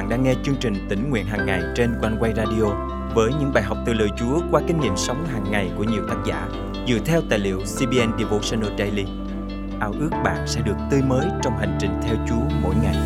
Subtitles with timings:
[0.00, 2.64] bạn đang nghe chương trình tỉnh nguyện hàng ngày trên quanh quay radio
[3.14, 6.02] với những bài học từ lời Chúa qua kinh nghiệm sống hàng ngày của nhiều
[6.08, 6.48] tác giả
[6.88, 9.04] dựa theo tài liệu CBN Devotional Daily.
[9.80, 12.96] Ao ước bạn sẽ được tươi mới trong hành trình theo Chúa mỗi ngày.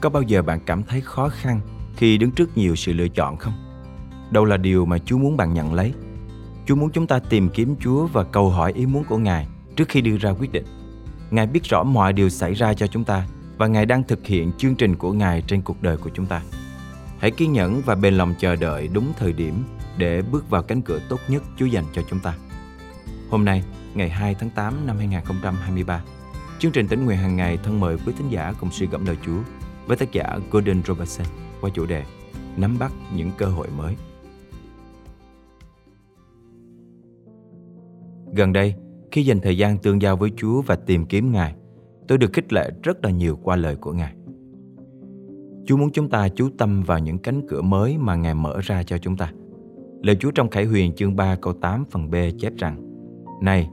[0.00, 1.60] Có bao giờ bạn cảm thấy khó khăn
[1.96, 3.54] khi đứng trước nhiều sự lựa chọn không?
[4.30, 5.94] Đâu là điều mà Chúa muốn bạn nhận lấy?
[6.66, 9.46] Chúa muốn chúng ta tìm kiếm Chúa và cầu hỏi ý muốn của Ngài
[9.76, 10.77] trước khi đưa ra quyết định.
[11.30, 13.26] Ngài biết rõ mọi điều xảy ra cho chúng ta
[13.58, 16.42] và Ngài đang thực hiện chương trình của Ngài trên cuộc đời của chúng ta.
[17.18, 19.64] Hãy kiên nhẫn và bền lòng chờ đợi đúng thời điểm
[19.96, 22.34] để bước vào cánh cửa tốt nhất Chúa dành cho chúng ta.
[23.30, 23.64] Hôm nay,
[23.94, 26.02] ngày 2 tháng 8 năm 2023,
[26.58, 29.16] chương trình tỉnh nguyện hàng ngày thân mời quý thính giả cùng suy gẫm lời
[29.26, 29.38] Chúa
[29.86, 31.26] với tác giả Gordon Robertson
[31.60, 32.04] qua chủ đề
[32.56, 33.96] Nắm bắt những cơ hội mới.
[38.34, 38.74] Gần đây,
[39.10, 41.54] khi dành thời gian tương giao với Chúa và tìm kiếm Ngài,
[42.08, 44.14] tôi được khích lệ rất là nhiều qua lời của Ngài.
[45.66, 48.82] Chúa muốn chúng ta chú tâm vào những cánh cửa mới mà Ngài mở ra
[48.82, 49.32] cho chúng ta.
[50.02, 52.82] Lời Chúa trong Khải Huyền chương 3 câu 8 phần B chép rằng
[53.42, 53.70] Này,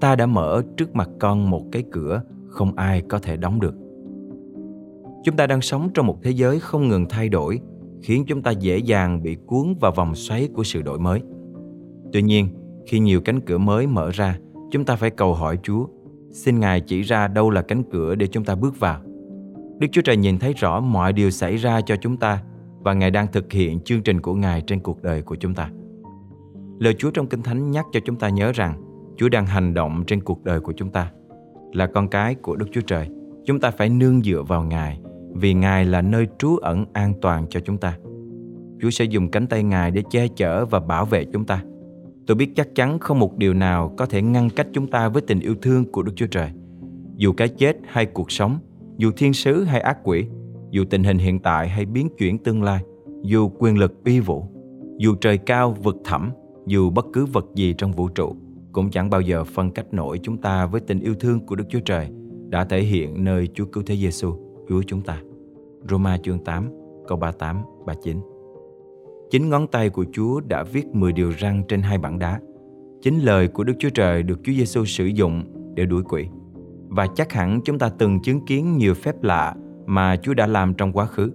[0.00, 3.74] ta đã mở trước mặt con một cái cửa không ai có thể đóng được.
[5.24, 7.60] Chúng ta đang sống trong một thế giới không ngừng thay đổi,
[8.02, 11.20] khiến chúng ta dễ dàng bị cuốn vào vòng xoáy của sự đổi mới.
[12.12, 12.48] Tuy nhiên,
[12.86, 14.38] khi nhiều cánh cửa mới mở ra,
[14.70, 15.86] chúng ta phải cầu hỏi Chúa,
[16.30, 19.00] xin Ngài chỉ ra đâu là cánh cửa để chúng ta bước vào.
[19.78, 22.42] Đức Chúa Trời nhìn thấy rõ mọi điều xảy ra cho chúng ta
[22.80, 25.70] và Ngài đang thực hiện chương trình của Ngài trên cuộc đời của chúng ta.
[26.78, 28.82] Lời Chúa trong Kinh Thánh nhắc cho chúng ta nhớ rằng
[29.16, 31.10] Chúa đang hành động trên cuộc đời của chúng ta.
[31.72, 33.08] Là con cái của Đức Chúa Trời,
[33.44, 35.00] chúng ta phải nương dựa vào Ngài
[35.34, 37.98] vì Ngài là nơi trú ẩn an toàn cho chúng ta.
[38.80, 41.62] Chúa sẽ dùng cánh tay Ngài để che chở và bảo vệ chúng ta.
[42.26, 45.22] Tôi biết chắc chắn không một điều nào có thể ngăn cách chúng ta với
[45.22, 46.50] tình yêu thương của Đức Chúa Trời.
[47.16, 48.58] Dù cái chết hay cuộc sống,
[48.96, 50.26] dù thiên sứ hay ác quỷ,
[50.70, 52.82] dù tình hình hiện tại hay biến chuyển tương lai,
[53.22, 54.44] dù quyền lực uy vũ,
[54.98, 56.30] dù trời cao vực thẳm,
[56.66, 58.36] dù bất cứ vật gì trong vũ trụ,
[58.72, 61.64] cũng chẳng bao giờ phân cách nổi chúng ta với tình yêu thương của Đức
[61.68, 62.08] Chúa Trời
[62.48, 64.36] đã thể hiện nơi Chúa Cứu Thế Giêsu
[64.68, 65.20] Chúa chúng ta.
[65.90, 66.70] Roma chương 8,
[67.08, 68.35] câu 38, 39
[69.30, 72.40] Chính ngón tay của Chúa đã viết 10 điều răn trên hai bảng đá.
[73.02, 75.44] Chính lời của Đức Chúa Trời được Chúa Giêsu sử dụng
[75.74, 76.26] để đuổi quỷ.
[76.88, 79.54] Và chắc hẳn chúng ta từng chứng kiến nhiều phép lạ
[79.86, 81.32] mà Chúa đã làm trong quá khứ.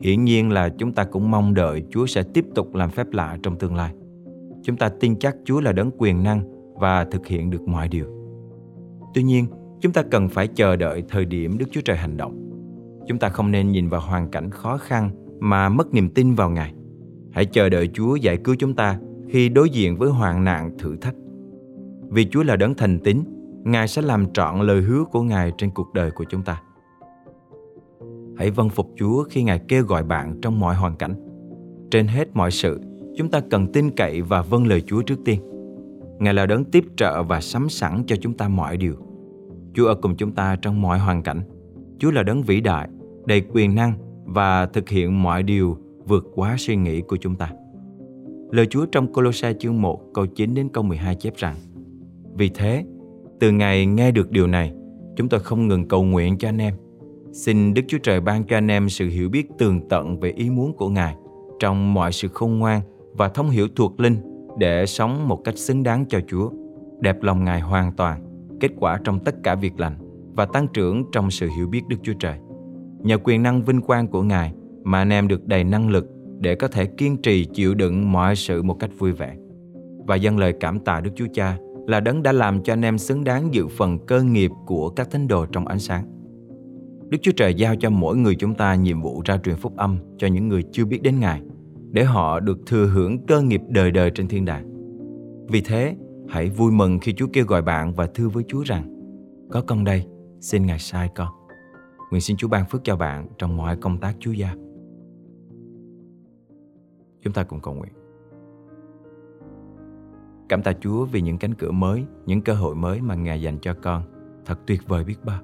[0.00, 3.36] Hiển nhiên là chúng ta cũng mong đợi Chúa sẽ tiếp tục làm phép lạ
[3.42, 3.94] trong tương lai.
[4.62, 6.42] Chúng ta tin chắc Chúa là đấng quyền năng
[6.74, 8.06] và thực hiện được mọi điều.
[9.14, 9.46] Tuy nhiên,
[9.80, 12.48] chúng ta cần phải chờ đợi thời điểm Đức Chúa Trời hành động.
[13.08, 15.10] Chúng ta không nên nhìn vào hoàn cảnh khó khăn
[15.40, 16.74] mà mất niềm tin vào Ngài.
[17.32, 18.98] Hãy chờ đợi Chúa giải cứu chúng ta
[19.28, 21.14] khi đối diện với hoạn nạn thử thách.
[22.08, 23.22] Vì Chúa là đấng thành tín,
[23.64, 26.62] Ngài sẽ làm trọn lời hứa của Ngài trên cuộc đời của chúng ta.
[28.36, 31.14] Hãy vâng phục Chúa khi Ngài kêu gọi bạn trong mọi hoàn cảnh.
[31.90, 32.80] Trên hết mọi sự,
[33.16, 35.40] chúng ta cần tin cậy và vâng lời Chúa trước tiên.
[36.18, 38.94] Ngài là đấng tiếp trợ và sắm sẵn cho chúng ta mọi điều.
[39.74, 41.42] Chúa ở cùng chúng ta trong mọi hoàn cảnh.
[41.98, 42.88] Chúa là đấng vĩ đại,
[43.26, 43.92] đầy quyền năng
[44.24, 45.76] và thực hiện mọi điều
[46.06, 47.52] vượt quá suy nghĩ của chúng ta.
[48.50, 51.56] Lời Chúa trong Colossae chương 1 câu 9 đến câu 12 chép rằng
[52.34, 52.84] Vì thế,
[53.40, 54.72] từ ngày nghe được điều này,
[55.16, 56.74] chúng tôi không ngừng cầu nguyện cho anh em.
[57.32, 60.50] Xin Đức Chúa Trời ban cho anh em sự hiểu biết tường tận về ý
[60.50, 61.16] muốn của Ngài
[61.60, 62.80] trong mọi sự khôn ngoan
[63.12, 64.16] và thông hiểu thuộc linh
[64.58, 66.50] để sống một cách xứng đáng cho Chúa,
[67.00, 68.22] đẹp lòng Ngài hoàn toàn,
[68.60, 69.94] kết quả trong tất cả việc lành
[70.36, 72.38] và tăng trưởng trong sự hiểu biết Đức Chúa Trời.
[72.98, 74.54] Nhờ quyền năng vinh quang của Ngài
[74.84, 76.06] mà anh em được đầy năng lực
[76.40, 79.36] để có thể kiên trì chịu đựng mọi sự một cách vui vẻ.
[80.06, 82.98] Và dâng lời cảm tạ Đức Chúa Cha là đấng đã làm cho anh em
[82.98, 86.04] xứng đáng dự phần cơ nghiệp của các thánh đồ trong ánh sáng.
[87.08, 89.98] Đức Chúa Trời giao cho mỗi người chúng ta nhiệm vụ ra truyền phúc âm
[90.18, 91.40] cho những người chưa biết đến Ngài,
[91.90, 94.68] để họ được thừa hưởng cơ nghiệp đời đời trên thiên đàng.
[95.48, 95.96] Vì thế,
[96.28, 98.94] hãy vui mừng khi Chúa kêu gọi bạn và thưa với Chúa rằng,
[99.50, 100.04] có con đây,
[100.40, 101.28] xin Ngài sai con.
[102.10, 104.54] Nguyện xin Chúa ban phước cho bạn trong mọi công tác Chúa giao.
[107.22, 107.92] Chúng ta cùng cầu nguyện.
[110.48, 113.58] Cảm tạ Chúa vì những cánh cửa mới, những cơ hội mới mà Ngài dành
[113.58, 114.02] cho con.
[114.44, 115.40] Thật tuyệt vời biết bao.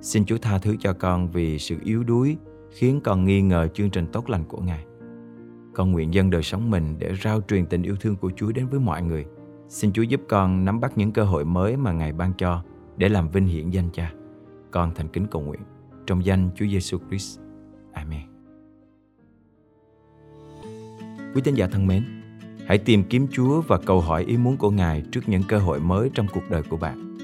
[0.00, 2.36] Xin Chúa tha thứ cho con vì sự yếu đuối
[2.70, 4.84] khiến con nghi ngờ chương trình tốt lành của Ngài.
[5.74, 8.66] Con nguyện dân đời sống mình để rao truyền tình yêu thương của Chúa đến
[8.66, 9.26] với mọi người.
[9.68, 12.62] Xin Chúa giúp con nắm bắt những cơ hội mới mà Ngài ban cho
[12.96, 14.12] để làm vinh hiển danh Cha.
[14.70, 15.60] Con thành kính cầu nguyện
[16.06, 17.40] trong danh Chúa Giêsu Christ.
[17.92, 18.31] Amen.
[21.34, 22.04] Quý tín giả thân mến,
[22.66, 25.80] hãy tìm kiếm Chúa và cầu hỏi ý muốn của Ngài trước những cơ hội
[25.80, 27.18] mới trong cuộc đời của bạn.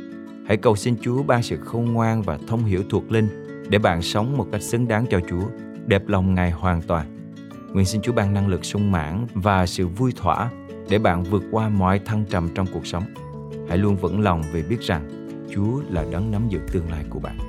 [0.47, 3.29] Hãy cầu xin Chúa ban sự khôn ngoan và thông hiểu thuộc linh
[3.69, 5.45] để bạn sống một cách xứng đáng cho Chúa,
[5.87, 7.07] đẹp lòng Ngài hoàn toàn.
[7.73, 10.51] Nguyện xin Chúa ban năng lực sung mãn và sự vui thỏa
[10.91, 13.05] để bạn vượt qua mọi thăng trầm trong cuộc sống.
[13.69, 15.09] Hãy luôn vững lòng vì biết rằng
[15.55, 17.48] Chúa là đấng nắm giữ tương lai của bạn.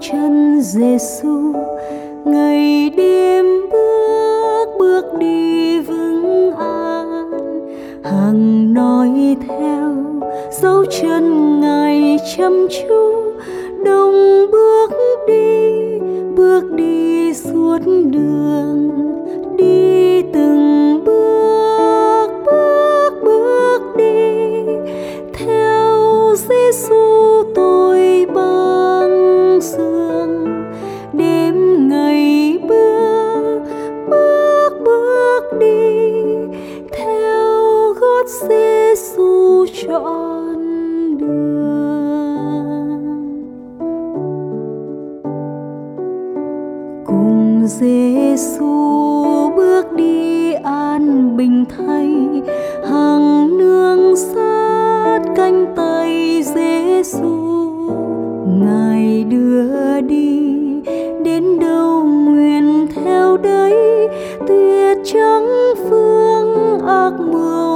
[0.00, 1.52] Chân Giêsu
[2.24, 7.30] ngày đêm bước bước đi vững an.
[8.04, 9.94] Hằng nói theo,
[10.62, 13.22] dấu chân ngài chăm chú.
[13.84, 14.90] Đồng bước
[15.28, 15.98] đi
[16.36, 17.78] bước đi suốt
[18.10, 18.97] đường.
[48.38, 52.08] Giêsu bước đi an bình thay.
[52.90, 57.36] Hằng nương sát cánh tay Giêsu
[58.46, 60.52] ngài đưa đi,
[61.24, 64.08] đến đâu nguyện theo đấy.
[64.48, 67.67] Tuyệt trắng phương ác mưa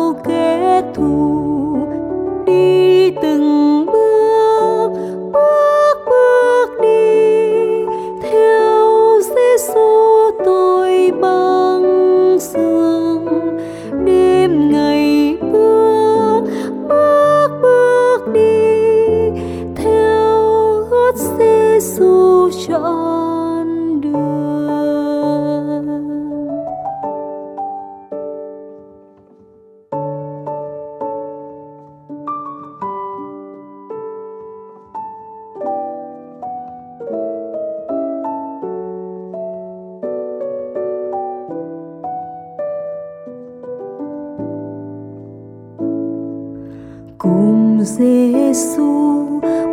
[47.82, 49.26] cùng Giêsu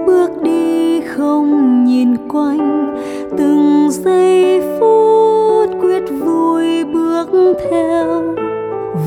[0.07, 2.95] bước đi không nhìn quanh,
[3.37, 7.29] từng giây phút quyết vui bước
[7.71, 8.35] theo.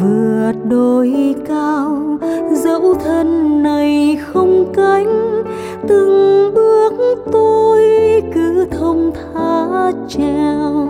[0.02, 2.18] Vượt đồi cao,
[2.52, 5.42] dẫu thân này không cánh,
[5.88, 6.92] từng bước
[7.32, 7.82] tôi
[8.34, 10.88] cứ thông thả treo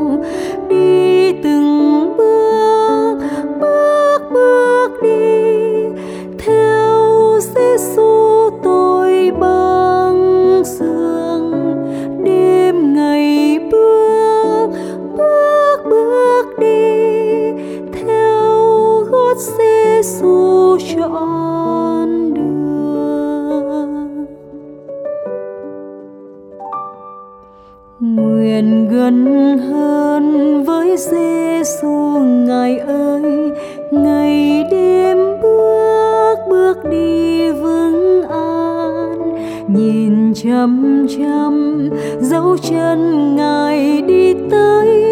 [31.11, 33.51] Giêsu ngài ơi,
[33.91, 39.37] ngày đêm bước bước đi vững an.
[39.69, 41.89] Nhìn chăm chăm,
[42.21, 45.12] dấu chân ngài đi tới.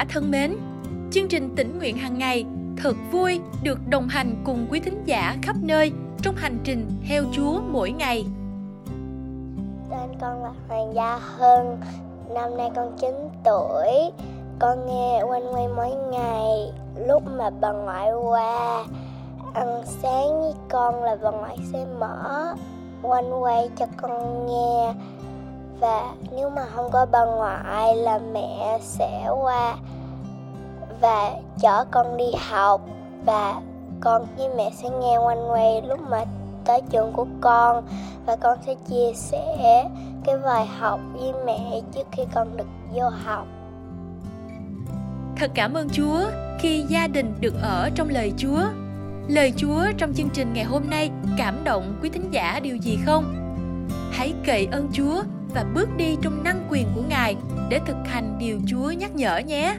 [0.00, 0.56] giả thân mến,
[1.10, 2.44] chương trình tỉnh nguyện hàng ngày
[2.76, 5.92] thật vui được đồng hành cùng quý thính giả khắp nơi
[6.22, 8.24] trong hành trình theo Chúa mỗi ngày.
[9.90, 11.76] Tên con là Hoàng Gia Hân,
[12.34, 14.10] năm nay con 9 tuổi.
[14.58, 16.72] Con nghe quanh quay mỗi ngày
[17.06, 18.84] lúc mà bà ngoại qua.
[19.54, 22.54] Ăn sáng với con là bà ngoại sẽ mở
[23.02, 24.94] quanh quay cho con nghe.
[25.80, 29.76] Và nếu mà không có bà ngoại là mẹ sẽ qua
[31.00, 32.80] và chở con đi học
[33.24, 33.60] và
[34.00, 36.24] con với mẹ sẽ nghe quanh quay lúc mà
[36.64, 37.84] tới trường của con
[38.26, 39.88] và con sẽ chia sẻ
[40.24, 43.46] cái bài học với mẹ trước khi con được vô học
[45.36, 46.20] Thật cảm ơn Chúa
[46.58, 48.62] khi gia đình được ở trong lời Chúa.
[49.28, 52.98] Lời Chúa trong chương trình ngày hôm nay cảm động quý thính giả điều gì
[53.06, 53.34] không?
[54.12, 55.22] Hãy cậy ơn Chúa
[55.54, 57.36] và bước đi trong năng quyền của Ngài
[57.68, 59.76] để thực hành điều Chúa nhắc nhở nhé.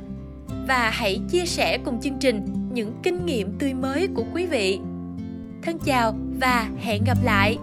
[0.71, 4.79] Và hãy chia sẻ cùng chương trình những kinh nghiệm tươi mới của quý vị.
[5.61, 7.57] Thân chào và hẹn gặp lại.